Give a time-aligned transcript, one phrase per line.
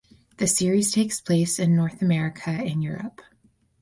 [0.37, 3.21] The series takes place in North America and Europe.